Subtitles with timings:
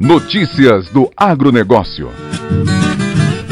[0.00, 2.08] Notícias do agronegócio.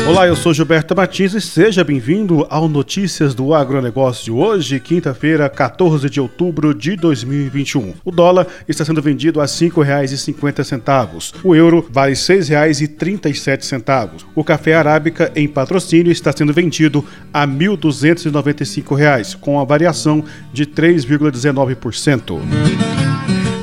[0.07, 4.37] Olá, eu sou Gilberto Martins e seja bem-vindo ao Notícias do Agronegócio.
[4.37, 7.95] Hoje, quinta-feira, 14 de outubro de 2021.
[8.05, 11.35] O dólar está sendo vendido a R$ 5,50.
[11.43, 14.23] O euro vale R$ 6,37.
[14.33, 20.65] O café arábica em patrocínio está sendo vendido a R$ 1.295, com a variação de
[20.65, 23.06] 3,19%.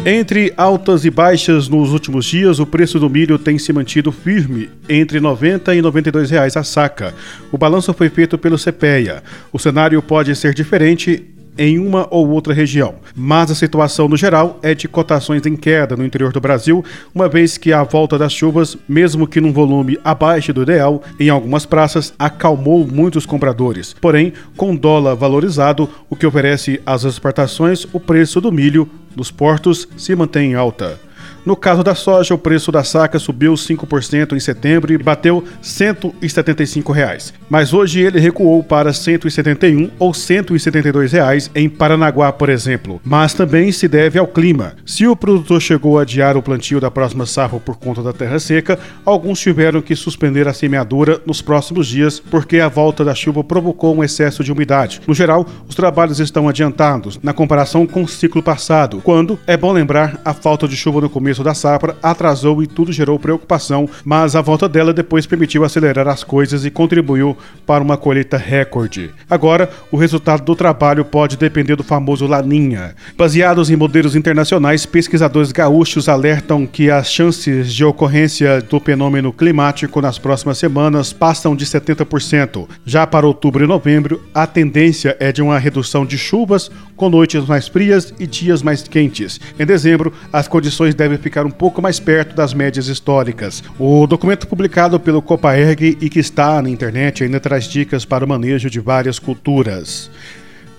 [0.06, 4.70] Entre altas e baixas nos últimos dias, o preço do milho tem se mantido firme
[4.90, 7.14] entre R$ 90 e 92 reais a saca.
[7.50, 9.24] O balanço foi feito pelo CPEA.
[9.50, 14.60] O cenário pode ser diferente em uma ou outra região, mas a situação no geral
[14.62, 18.34] é de cotações em queda no interior do Brasil, uma vez que a volta das
[18.34, 23.96] chuvas, mesmo que num volume abaixo do ideal, em algumas praças acalmou muitos compradores.
[24.00, 29.88] Porém, com dólar valorizado, o que oferece às exportações, o preço do milho nos portos
[29.98, 31.00] se mantém em alta.
[31.46, 36.92] No caso da soja, o preço da saca subiu 5% em setembro e bateu 175
[36.92, 37.34] reais.
[37.50, 43.00] mas hoje ele recuou para R$ 171 ou 172 reais em Paranaguá, por exemplo.
[43.04, 44.74] Mas também se deve ao clima.
[44.86, 48.40] Se o produtor chegou a adiar o plantio da próxima safra por conta da terra
[48.40, 53.44] seca, alguns tiveram que suspender a semeadura nos próximos dias porque a volta da chuva
[53.44, 55.02] provocou um excesso de umidade.
[55.06, 59.72] No geral, os trabalhos estão adiantados na comparação com o ciclo passado, quando, é bom
[59.72, 63.90] lembrar, a falta de chuva no começo começo da safra atrasou e tudo gerou preocupação,
[64.06, 69.10] mas a volta dela depois permitiu acelerar as coisas e contribuiu para uma colheita recorde.
[69.28, 72.94] Agora, o resultado do trabalho pode depender do famoso Laninha.
[73.18, 80.02] Baseados em modelos internacionais, pesquisadores gaúchos alertam que as chances de ocorrência do fenômeno climático
[80.02, 82.68] nas próximas semanas passam de 70%.
[82.86, 87.46] Já para outubro e novembro, a tendência é de uma redução de chuvas, com noites
[87.46, 89.40] mais frias e dias mais quentes.
[89.60, 93.64] Em dezembro, as condições devem ficar um pouco mais perto das médias históricas.
[93.80, 98.28] O documento publicado pelo Copaerg e que está na internet ainda traz dicas para o
[98.28, 100.12] manejo de várias culturas.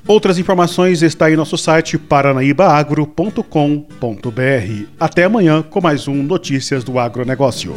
[0.06, 4.84] Outras informações está em nosso site paranaíbaagro.com.br.
[5.00, 7.74] Até amanhã com mais um Notícias do Agronegócio.